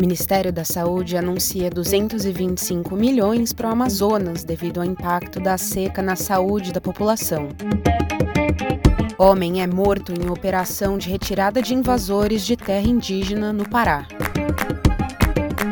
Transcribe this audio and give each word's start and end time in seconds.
Ministério 0.00 0.50
da 0.50 0.64
Saúde 0.64 1.14
anuncia 1.14 1.68
225 1.68 2.96
milhões 2.96 3.52
para 3.52 3.68
o 3.68 3.72
Amazonas 3.72 4.42
devido 4.42 4.80
ao 4.80 4.86
impacto 4.86 5.38
da 5.38 5.58
seca 5.58 6.00
na 6.00 6.16
saúde 6.16 6.72
da 6.72 6.80
população. 6.80 7.48
Homem 9.18 9.60
é 9.60 9.66
morto 9.66 10.14
em 10.14 10.30
operação 10.30 10.96
de 10.96 11.10
retirada 11.10 11.60
de 11.60 11.74
invasores 11.74 12.46
de 12.46 12.56
terra 12.56 12.88
indígena 12.88 13.52
no 13.52 13.68
Pará. 13.68 14.06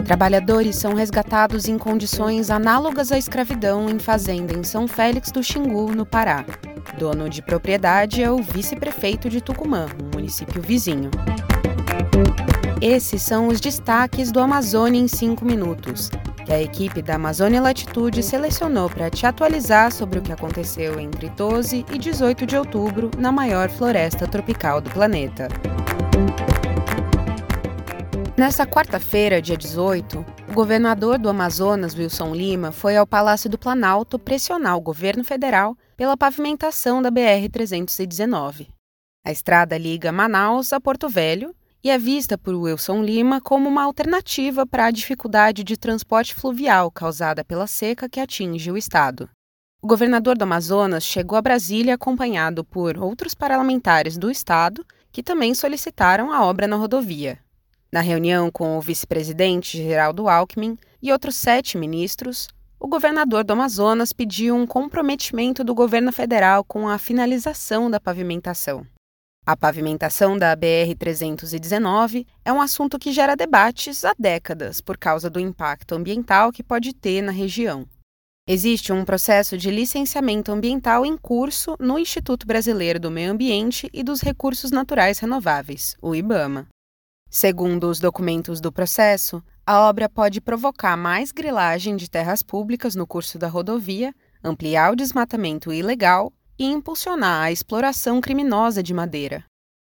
Trabalhadores 0.05 0.77
são 0.77 0.93
resgatados 0.93 1.67
em 1.67 1.79
condições 1.79 2.51
análogas 2.51 3.11
à 3.11 3.17
escravidão 3.17 3.89
em 3.89 3.99
fazenda 3.99 4.53
em 4.53 4.63
São 4.63 4.87
Félix 4.87 5.33
do 5.33 5.43
Xingu, 5.43 5.95
no 5.95 6.05
Pará. 6.05 6.45
Dono 6.99 7.31
de 7.31 7.41
propriedade 7.41 8.23
é 8.23 8.31
o 8.31 8.43
vice-prefeito 8.43 9.31
de 9.31 9.41
Tucumã, 9.41 9.87
um 10.03 10.15
município 10.15 10.61
vizinho. 10.61 11.11
Esses 12.81 13.23
são 13.23 13.49
os 13.49 13.61
destaques 13.61 14.31
do 14.31 14.39
Amazônia 14.39 15.01
em 15.01 15.09
5 15.09 15.45
minutos, 15.45 16.11
que 16.47 16.53
a 16.53 16.63
equipe 16.63 17.03
da 17.03 17.17
Amazônia 17.17 17.61
Latitude 17.61 18.23
selecionou 18.23 18.89
para 18.89 19.11
te 19.11 19.27
atualizar 19.27 19.93
sobre 19.93 20.21
o 20.21 20.23
que 20.23 20.33
aconteceu 20.33 20.99
entre 21.01 21.29
12 21.29 21.85
e 21.93 21.99
18 21.99 22.47
de 22.47 22.57
outubro 22.57 23.11
na 23.19 23.33
maior 23.33 23.69
floresta 23.69 24.27
tropical 24.29 24.81
do 24.81 24.91
planeta. 24.91 25.49
Nessa 28.37 28.65
quarta-feira, 28.65 29.43
dia 29.43 29.57
18, 29.57 30.25
o 30.49 30.53
governador 30.53 31.19
do 31.19 31.29
Amazonas, 31.29 31.97
Wilson 31.97 32.33
Lima, 32.33 32.71
foi 32.71 32.97
ao 32.97 33.05
Palácio 33.05 33.51
do 33.51 33.59
Planalto 33.59 34.17
pressionar 34.17 34.77
o 34.77 34.81
governo 34.81 35.25
federal 35.25 35.77
pela 35.97 36.17
pavimentação 36.17 37.03
da 37.03 37.11
BR-319. 37.11 38.69
A 39.27 39.33
estrada 39.33 39.77
liga 39.77 40.13
Manaus 40.13 40.73
a 40.73 40.81
Porto 40.81 41.09
Velho 41.09 41.53
e 41.89 41.91
é 41.91 41.97
vista 41.97 42.37
por 42.37 42.55
Wilson 42.55 43.03
Lima 43.03 43.41
como 43.41 43.67
uma 43.67 43.83
alternativa 43.83 44.67
para 44.67 44.85
a 44.85 44.91
dificuldade 44.91 45.65
de 45.65 45.75
transporte 45.75 46.35
fluvial 46.35 46.91
causada 46.91 47.43
pela 47.43 47.67
seca 47.67 48.11
que 48.11 48.21
atinge 48.21 48.71
o 48.71 48.77
estado. 48.77 49.27
O 49.81 49.87
governador 49.87 50.37
do 50.37 50.43
Amazonas 50.43 51.03
chegou 51.03 51.39
a 51.39 51.41
Brasília 51.41 51.95
acompanhado 51.95 52.63
por 52.63 52.99
outros 52.99 53.35
parlamentares 53.35 54.19
do 54.19 54.31
estado 54.31 54.85
que 55.11 55.23
também 55.23 55.55
solicitaram 55.55 56.31
a 56.31 56.45
obra 56.45 56.67
na 56.67 56.77
rodovia. 56.77 57.39
Na 57.91 58.03
reunião 58.03 58.51
com 58.51 58.77
o 58.77 58.83
vice-presidente 58.83 59.79
Geraldo 59.79 60.29
Alckmin 60.29 60.77
e 61.01 61.11
outros 61.11 61.37
sete 61.37 61.79
ministros, 61.79 62.49
o 62.79 62.87
governador 62.87 63.45
do 63.45 63.55
Amazonas 63.55 64.13
pediu 64.13 64.55
um 64.55 64.67
comprometimento 64.67 65.65
do 65.65 65.75
governo 65.75 66.13
federal 66.13 66.63
com 66.63 66.87
a 66.87 66.99
finalização 66.99 67.91
da 67.91 67.99
pavimentação. 67.99 68.87
A 69.49 69.57
pavimentação 69.57 70.37
da 70.37 70.55
BR-319 70.55 72.27
é 72.45 72.53
um 72.53 72.61
assunto 72.61 72.99
que 72.99 73.13
gera 73.13 73.35
debates 73.35 74.05
há 74.05 74.13
décadas 74.19 74.83
por 74.83 74.99
causa 74.99 75.31
do 75.31 75.41
impacto 75.41 75.95
ambiental 75.95 76.53
que 76.53 76.63
pode 76.63 76.93
ter 76.93 77.23
na 77.23 77.33
região. 77.33 77.87
Existe 78.47 78.93
um 78.93 79.07
processo 79.07 79.57
de 79.57 79.71
licenciamento 79.71 80.53
ambiental 80.53 81.07
em 81.07 81.17
curso 81.17 81.77
no 81.81 81.99
Instituto 81.99 82.47
Brasileiro 82.47 83.01
do 83.01 83.11
Meio 83.11 83.33
Ambiente 83.33 83.89
e 83.91 84.03
dos 84.03 84.21
Recursos 84.21 84.71
Naturais 84.71 85.19
Renováveis, 85.19 85.97
o 86.03 86.15
IBAMA. 86.15 86.69
Segundo 87.31 87.89
os 87.89 88.01
documentos 88.01 88.61
do 88.61 88.71
processo, 88.71 89.43
a 89.65 89.81
obra 89.81 90.11
pode 90.11 90.43
provocar 90.43 90.95
mais 90.95 91.33
grilagem 91.33 91.97
de 91.97 92.11
terras 92.11 92.43
públicas 92.43 92.95
no 92.95 93.07
curso 93.07 93.39
da 93.39 93.49
rodovia, 93.49 94.15
ampliar 94.45 94.93
o 94.93 94.97
desmatamento 94.97 95.73
ilegal 95.73 96.31
e 96.59 96.65
impulsionar 96.65 97.45
a 97.45 97.53
exploração 97.53 98.21
criminosa 98.21 98.83
de 98.83 98.93
madeira. 98.93 99.45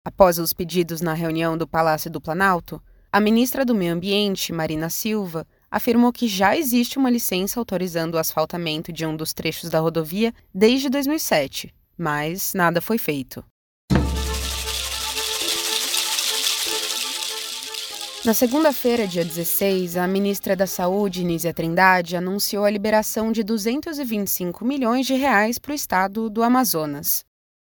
Após 0.05 0.39
os 0.39 0.53
pedidos 0.53 1.01
na 1.01 1.13
reunião 1.13 1.57
do 1.57 1.67
Palácio 1.67 2.09
do 2.09 2.19
Planalto, 2.19 2.81
a 3.11 3.19
ministra 3.19 3.65
do 3.65 3.73
Meio 3.73 3.93
Ambiente, 3.93 4.53
Marina 4.53 4.89
Silva, 4.89 5.47
afirmou 5.71 6.11
que 6.11 6.27
já 6.27 6.55
existe 6.55 6.97
uma 6.97 7.09
licença 7.09 7.59
autorizando 7.59 8.15
o 8.15 8.17
asfaltamento 8.17 8.91
de 8.91 9.05
um 9.05 9.15
dos 9.15 9.33
trechos 9.33 9.69
da 9.69 9.79
rodovia 9.79 10.33
desde 10.53 10.89
2007, 10.89 11.73
mas 11.97 12.53
nada 12.53 12.81
foi 12.81 12.97
feito. 12.97 13.43
Na 18.25 18.33
segunda-feira, 18.33 19.07
dia 19.07 19.23
16, 19.23 19.95
a 19.95 20.05
ministra 20.05 20.53
da 20.53 20.67
Saúde, 20.67 21.23
Nízia 21.23 21.53
Trindade, 21.53 22.17
anunciou 22.17 22.65
a 22.65 22.69
liberação 22.69 23.31
de 23.31 23.43
225 23.43 24.65
milhões 24.65 25.07
de 25.07 25.13
reais 25.13 25.57
para 25.57 25.71
o 25.71 25.75
estado 25.75 26.29
do 26.29 26.43
Amazonas. 26.43 27.23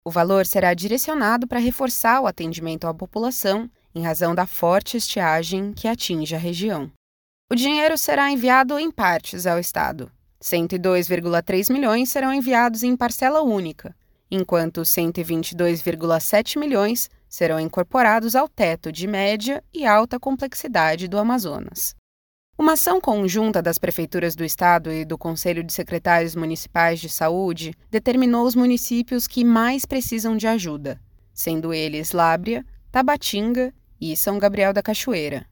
O 0.03 0.09
valor 0.09 0.47
será 0.47 0.73
direcionado 0.73 1.47
para 1.47 1.59
reforçar 1.59 2.21
o 2.21 2.25
atendimento 2.25 2.87
à 2.87 2.93
população 2.93 3.69
em 3.93 4.01
razão 4.01 4.33
da 4.33 4.47
forte 4.47 4.97
estiagem 4.97 5.73
que 5.73 5.87
atinge 5.87 6.33
a 6.33 6.39
região. 6.39 6.91
O 7.51 7.55
dinheiro 7.55 7.95
será 7.95 8.31
enviado 8.31 8.79
em 8.79 8.89
partes 8.89 9.45
ao 9.45 9.59
estado. 9.59 10.11
102,3 10.41 11.71
milhões 11.71 12.09
serão 12.09 12.33
enviados 12.33 12.81
em 12.81 12.97
parcela 12.97 13.43
única, 13.43 13.95
enquanto 14.31 14.81
122,7 14.81 16.57
milhões 16.57 17.11
serão 17.31 17.57
incorporados 17.57 18.35
ao 18.35 18.49
teto 18.49 18.91
de 18.91 19.07
média 19.07 19.63
e 19.73 19.85
alta 19.85 20.19
complexidade 20.19 21.07
do 21.07 21.17
Amazonas. 21.17 21.95
Uma 22.57 22.73
ação 22.73 22.99
conjunta 22.99 23.61
das 23.61 23.77
prefeituras 23.77 24.35
do 24.35 24.43
estado 24.43 24.91
e 24.91 25.05
do 25.05 25.17
Conselho 25.17 25.63
de 25.63 25.71
Secretários 25.71 26.35
Municipais 26.35 26.99
de 26.99 27.07
Saúde 27.07 27.73
determinou 27.89 28.45
os 28.45 28.53
municípios 28.53 29.27
que 29.27 29.45
mais 29.45 29.85
precisam 29.85 30.35
de 30.35 30.45
ajuda, 30.45 30.99
sendo 31.33 31.73
eles 31.73 32.11
Lábria, 32.11 32.65
Tabatinga 32.91 33.73
e 33.99 34.15
São 34.17 34.37
Gabriel 34.37 34.73
da 34.73 34.83
Cachoeira. 34.83 35.47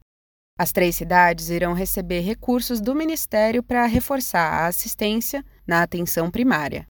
As 0.58 0.72
três 0.72 0.94
cidades 0.94 1.48
irão 1.48 1.72
receber 1.72 2.20
recursos 2.20 2.78
do 2.82 2.94
Ministério 2.94 3.62
para 3.62 3.86
reforçar 3.86 4.52
a 4.52 4.66
assistência 4.66 5.42
na 5.66 5.82
atenção 5.82 6.30
primária. 6.30 6.86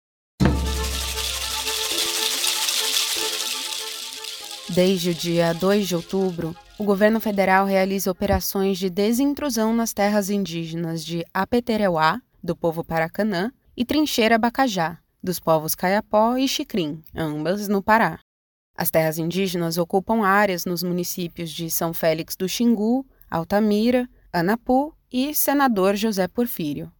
Desde 4.76 5.08
o 5.08 5.14
dia 5.14 5.54
2 5.54 5.88
de 5.88 5.96
outubro, 5.96 6.54
o 6.78 6.84
governo 6.84 7.18
federal 7.18 7.64
realiza 7.64 8.10
operações 8.10 8.76
de 8.76 8.90
desintrusão 8.90 9.74
nas 9.74 9.94
terras 9.94 10.28
indígenas 10.28 11.02
de 11.02 11.24
Apetereuá, 11.32 12.20
do 12.44 12.54
povo 12.54 12.84
Paracanã, 12.84 13.50
e 13.74 13.86
Trincheira 13.86 14.36
Bacajá, 14.36 14.98
dos 15.22 15.40
povos 15.40 15.74
Caiapó 15.74 16.36
e 16.36 16.46
Xicrim, 16.46 17.02
ambas 17.14 17.68
no 17.68 17.82
Pará. 17.82 18.18
As 18.76 18.90
terras 18.90 19.16
indígenas 19.16 19.78
ocupam 19.78 20.26
áreas 20.26 20.66
nos 20.66 20.82
municípios 20.82 21.50
de 21.50 21.70
São 21.70 21.94
Félix 21.94 22.36
do 22.36 22.46
Xingu, 22.46 23.06
Altamira, 23.30 24.06
Anapu 24.30 24.94
e 25.10 25.34
Senador 25.34 25.96
José 25.96 26.28
Porfírio. 26.28 26.92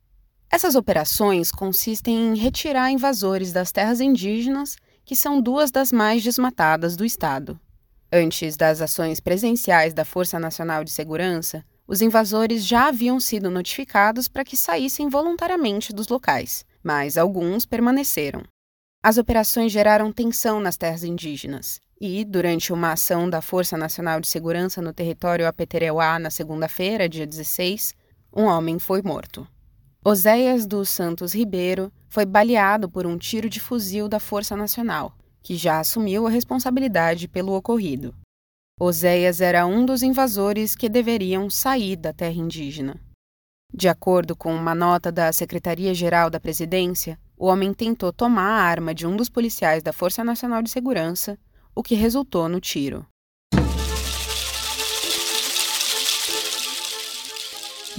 Essas 0.51 0.77
operações 0.77 1.53
consistem 1.53 2.29
em 2.29 2.39
retirar 2.39 2.91
invasores 2.91 3.53
das 3.53 3.71
terras 3.71 4.01
indígenas 4.01 4.79
que 5.05 5.15
são 5.15 5.43
duas 5.43 5.71
das 5.71 5.93
mais 5.93 6.25
desmatadas 6.25 6.97
do 6.97 7.05
estado. 7.05 7.61
Antes 8.13 8.57
das 8.57 8.81
ações 8.81 9.19
presenciais 9.19 9.93
da 9.93 10.05
Força 10.05 10.39
Nacional 10.39 10.85
de 10.85 10.93
Segurança, 10.93 11.65
os 11.89 12.01
invasores 12.01 12.65
já 12.65 12.89
haviam 12.89 13.19
sido 13.19 13.51
notificados 13.51 14.29
para 14.29 14.45
que 14.45 14.57
saíssem 14.57 15.09
voluntariamente 15.09 15.93
dos 15.93 16.09
locais, 16.09 16.65
mas 16.83 17.19
alguns 17.19 17.67
permaneceram. 17.67 18.43
As 19.03 19.19
operações 19.19 19.73
geraram 19.73 20.13
tensão 20.13 20.61
nas 20.61 20.77
terras 20.77 21.05
indígenas 21.05 21.81
e, 22.01 22.25
durante 22.25 22.73
uma 22.73 22.93
ação 22.93 23.29
da 23.29 23.41
Força 23.41 23.77
Nacional 23.77 24.21
de 24.21 24.29
Segurança 24.29 24.83
no 24.83 24.93
território 24.93 25.47
Apetereuá 25.47 26.19
na 26.19 26.31
segunda-feira, 26.31 27.09
dia 27.09 27.27
16, 27.27 27.95
um 28.35 28.45
homem 28.45 28.79
foi 28.79 29.03
morto. 29.03 29.47
Oséias 30.05 30.67
dos 30.67 30.89
Santos 30.89 31.35
Ribeiro 31.35 31.93
foi 32.09 32.25
baleado 32.25 32.89
por 32.89 33.07
um 33.07 33.17
tiro 33.19 33.49
de 33.49 33.59
fuzil 33.59 34.09
da 34.09 34.21
Força 34.21 34.57
Nacional, 34.57 35.16
que 35.47 35.57
já 35.57 35.79
assumiu 35.79 36.27
a 36.27 36.31
responsabilidade 36.31 37.29
pelo 37.29 37.55
ocorrido. 37.55 38.13
Oséias 38.81 39.41
era 39.41 39.65
um 39.65 39.87
dos 39.87 40.03
invasores 40.03 40.75
que 40.75 40.89
deveriam 40.89 41.49
sair 41.49 41.95
da 41.95 42.13
terra 42.13 42.35
indígena. 42.35 43.01
De 43.73 43.89
acordo 43.89 44.35
com 44.35 44.53
uma 44.53 44.75
nota 44.75 45.13
da 45.13 45.33
Secretaria-Geral 45.33 46.31
da 46.31 46.41
Presidência, 46.41 47.17
o 47.39 47.47
homem 47.47 47.73
tentou 47.73 48.13
tomar 48.13 48.43
a 48.43 48.63
arma 48.65 48.93
de 48.93 49.07
um 49.07 49.15
dos 49.15 49.29
policiais 49.29 49.85
da 49.85 49.93
Força 49.93 50.25
Nacional 50.25 50.63
de 50.63 50.71
Segurança, 50.71 51.39
o 51.77 51.81
que 51.81 51.95
resultou 51.95 52.49
no 52.49 52.61
tiro. 52.61 53.07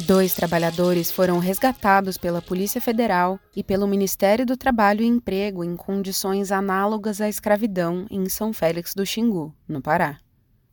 Dois 0.06 0.34
trabalhadores 0.34 1.10
foram 1.10 1.40
resgatados 1.40 2.18
pela 2.18 2.40
Polícia 2.40 2.80
Federal 2.80 3.40
e 3.56 3.64
pelo 3.64 3.88
Ministério 3.88 4.46
do 4.46 4.56
Trabalho 4.56 5.02
e 5.02 5.08
Emprego 5.08 5.64
em 5.64 5.76
condições 5.76 6.52
análogas 6.52 7.20
à 7.20 7.28
escravidão 7.28 8.06
em 8.12 8.30
São 8.30 8.54
Félix 8.54 8.94
do 8.94 9.06
Xingu, 9.06 9.54
no 9.68 9.82
Pará. 9.82 10.20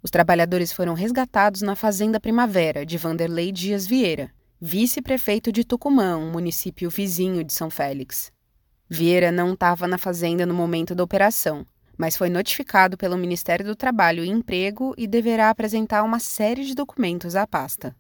Os 0.03 0.11
trabalhadores 0.11 0.73
foram 0.73 0.93
resgatados 0.93 1.62
na 1.62 1.75
Fazenda 1.75 2.21
Primavera 2.21 2.85
de 2.85 2.99
Vanderlei 2.99 3.50
Dias 3.50 3.87
Vieira, 3.87 4.31
vice-prefeito 4.61 5.50
de 5.50 5.65
Tucumã, 5.65 6.19
um 6.19 6.31
município 6.31 6.91
vizinho 6.91 7.43
de 7.43 7.55
São 7.55 7.71
Félix. 7.71 8.31
Vieira 8.91 9.32
não 9.32 9.55
estava 9.55 9.88
na 9.88 9.97
fazenda 9.97 10.44
no 10.44 10.53
momento 10.53 10.94
da 10.94 11.03
operação, 11.03 11.67
mas 11.97 12.15
foi 12.15 12.29
notificado 12.29 12.99
pelo 12.99 13.17
Ministério 13.17 13.65
do 13.65 13.75
Trabalho 13.75 14.23
e 14.23 14.29
Emprego 14.29 14.94
e 14.99 15.06
deverá 15.06 15.49
apresentar 15.49 16.03
uma 16.03 16.19
série 16.19 16.65
de 16.65 16.75
documentos 16.75 17.35
à 17.35 17.47
pasta. 17.47 17.97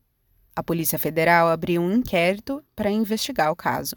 A 0.56 0.62
Polícia 0.62 0.98
Federal 0.98 1.48
abriu 1.48 1.82
um 1.82 1.92
inquérito 1.92 2.62
para 2.76 2.90
investigar 2.90 3.50
o 3.50 3.56
caso. 3.56 3.96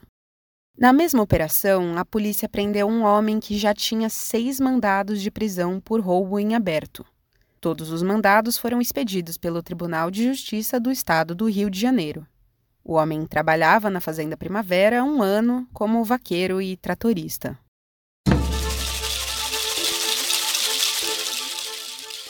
Na 0.78 0.94
mesma 0.94 1.22
operação, 1.22 1.98
a 1.98 2.06
polícia 2.06 2.48
prendeu 2.48 2.88
um 2.88 3.04
homem 3.04 3.40
que 3.40 3.58
já 3.58 3.74
tinha 3.74 4.10
seis 4.10 4.60
mandados 4.60 5.22
de 5.22 5.32
prisão 5.32 5.80
por 5.80 6.00
roubo 6.00 6.40
em 6.40 6.56
aberto. 6.56 7.06
Todos 7.60 7.92
os 7.92 8.04
mandados 8.04 8.58
foram 8.58 8.80
expedidos 8.80 9.38
pelo 9.38 9.64
Tribunal 9.64 10.12
de 10.12 10.24
Justiça 10.24 10.80
do 10.80 10.92
Estado 10.92 11.34
do 11.34 11.50
Rio 11.50 11.70
de 11.70 11.80
Janeiro. 11.80 12.26
O 12.84 12.94
homem 12.94 13.26
trabalhava 13.26 13.90
na 13.90 14.00
Fazenda 14.00 14.38
Primavera 14.38 15.02
há 15.02 15.04
um 15.04 15.22
ano 15.22 15.68
como 15.74 16.04
vaqueiro 16.04 16.62
e 16.62 16.78
tratorista. 16.78 17.58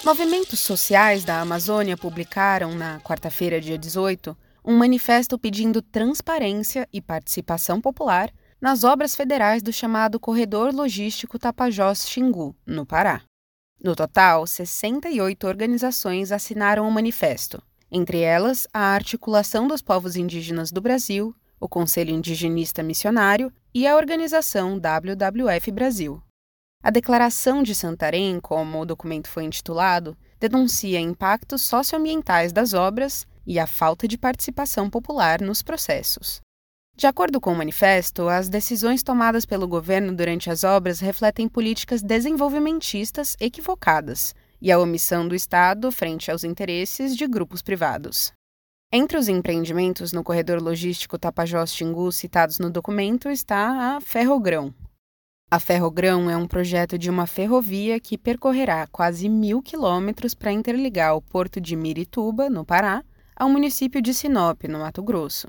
Movimentos 0.07 0.62
sociais 0.62 1.25
da 1.25 1.42
Amazônia 1.42 1.98
publicaram, 1.98 2.74
na 2.74 2.98
quarta-feira, 3.01 3.59
dia 3.59 3.77
18, 3.77 4.38
um 4.63 4.77
manifesto 4.77 5.38
pedindo 5.38 5.81
transparência 5.81 6.88
e 6.94 7.01
participação 7.01 7.81
popular 7.81 8.31
nas 8.62 8.86
obras 8.86 9.18
federais 9.18 9.62
do 9.62 9.74
chamado 9.74 10.18
Corredor 10.18 10.74
Logístico 10.74 11.38
Tapajós-Xingu, 11.38 12.56
no 12.65 12.86
Pará. 12.86 13.21
No 13.83 13.98
total, 13.98 14.48
68 14.48 15.45
organizações 15.45 16.31
assinaram 16.31 16.88
o 16.88 16.92
manifesto, 16.92 17.62
entre 17.92 18.21
elas 18.21 18.65
a 18.74 18.94
Articulação 18.94 19.68
dos 19.68 19.81
Povos 19.81 20.15
Indígenas 20.15 20.71
do 20.71 20.80
Brasil, 20.80 21.36
o 21.59 21.68
Conselho 21.68 22.12
Indigenista 22.12 22.81
Missionário 22.81 23.51
e 23.74 23.86
a 23.86 23.98
organização 23.98 24.80
WWF 24.80 25.69
Brasil. 25.69 26.24
A 26.87 26.89
Declaração 26.89 27.63
de 27.63 27.75
Santarém, 27.75 28.39
como 28.39 28.79
o 28.79 28.85
documento 28.85 29.27
foi 29.27 29.43
intitulado, 29.43 30.15
denuncia 30.39 31.01
impactos 31.01 31.61
socioambientais 31.63 32.53
das 32.53 32.73
obras 32.73 33.27
e 33.45 33.59
a 33.59 33.67
falta 33.67 34.07
de 34.07 34.17
participação 34.17 34.89
popular 34.89 35.41
nos 35.41 35.61
processos. 35.61 36.39
De 36.95 37.05
acordo 37.05 37.41
com 37.41 37.51
o 37.51 37.55
manifesto, 37.57 38.29
as 38.29 38.47
decisões 38.47 39.03
tomadas 39.03 39.45
pelo 39.45 39.67
governo 39.67 40.15
durante 40.15 40.49
as 40.49 40.63
obras 40.63 41.01
refletem 41.01 41.49
políticas 41.49 42.01
desenvolvimentistas 42.01 43.35
equivocadas 43.37 44.33
e 44.61 44.71
a 44.71 44.79
omissão 44.79 45.27
do 45.27 45.35
Estado 45.35 45.91
frente 45.91 46.31
aos 46.31 46.45
interesses 46.45 47.17
de 47.17 47.27
grupos 47.27 47.61
privados. 47.61 48.31
Entre 48.93 49.17
os 49.17 49.27
empreendimentos 49.27 50.13
no 50.13 50.23
corredor 50.23 50.61
logístico 50.61 51.19
Tapajós-Xingu 51.19 52.13
citados 52.13 52.59
no 52.59 52.69
documento 52.69 53.27
está 53.27 53.97
a 53.97 53.99
Ferrogrão. 53.99 54.73
A 55.49 55.61
Ferrogrão 55.61 56.29
é 56.29 56.35
um 56.35 56.45
projeto 56.45 56.97
de 56.97 57.09
uma 57.09 57.25
ferrovia 57.25 58.01
que 58.01 58.17
percorrerá 58.17 58.85
quase 58.88 59.29
mil 59.29 59.61
quilômetros 59.61 60.33
para 60.33 60.51
interligar 60.51 61.15
o 61.15 61.21
porto 61.21 61.61
de 61.61 61.73
Mirituba, 61.73 62.49
no 62.49 62.65
Pará, 62.65 63.01
ao 63.33 63.49
município 63.49 64.01
de 64.01 64.13
Sinop, 64.13 64.65
no 64.65 64.79
Mato 64.79 65.01
Grosso. 65.01 65.47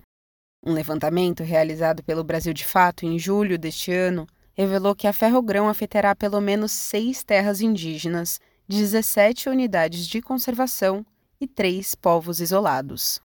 Um 0.65 0.73
levantamento 0.73 1.43
realizado 1.43 2.01
pelo 2.05 2.23
Brasil 2.23 2.55
de 2.55 2.65
Fato 2.65 3.05
em 3.05 3.19
julho 3.19 3.59
deste 3.59 3.91
ano 3.91 4.25
revelou 4.57 4.95
que 4.95 5.09
a 5.09 5.13
Ferrogrão 5.13 5.69
afetará 5.69 6.15
pelo 6.15 6.41
menos 6.41 6.71
seis 6.71 7.25
terras 7.25 7.61
indígenas, 7.61 8.41
17 8.69 9.49
unidades 9.49 10.07
de 10.07 10.23
conservação 10.23 11.05
e 11.41 11.47
três 11.49 11.97
povos 11.97 12.41
isolados. 12.41 13.21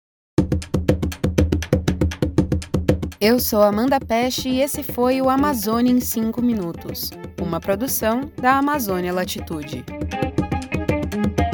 Eu 3.21 3.37
sou 3.37 3.61
Amanda 3.61 3.99
Peste 3.99 4.47
e 4.47 4.61
esse 4.61 4.81
foi 4.81 5.21
o 5.21 5.29
Amazônia 5.29 5.91
em 5.91 5.99
5 5.99 6.41
Minutos, 6.41 7.11
uma 7.41 7.59
produção 7.59 8.31
da 8.41 8.57
Amazônia 8.57 9.11
Latitude. 9.11 9.83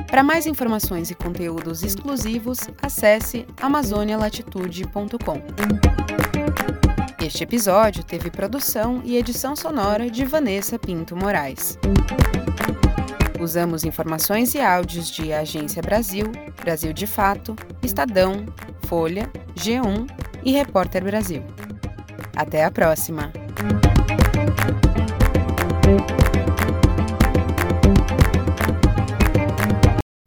Para 0.06 0.22
mais 0.22 0.46
informações 0.46 1.10
e 1.10 1.16
conteúdos 1.16 1.82
exclusivos, 1.82 2.60
acesse 2.84 3.48
amazonialatitude.com. 3.60 5.42
Este 7.26 7.44
episódio 7.44 8.04
teve 8.04 8.30
produção 8.30 9.02
e 9.04 9.18
edição 9.18 9.56
sonora 9.56 10.08
de 10.08 10.24
Vanessa 10.24 10.78
Pinto 10.78 11.16
Moraes. 11.16 11.80
Usamos 13.40 13.84
informações 13.84 14.54
e 14.54 14.60
áudios 14.60 15.10
de 15.10 15.34
Agência 15.34 15.82
Brasil, 15.82 16.32
Brasil 16.62 16.94
de 16.94 17.08
Fato, 17.08 17.56
Estadão, 17.82 18.46
Folha, 18.84 19.28
G1 19.56 20.25
e 20.46 20.52
Repórter 20.52 21.04
Brasil. 21.04 21.44
Até 22.36 22.64
a 22.64 22.72
próxima! 22.72 23.32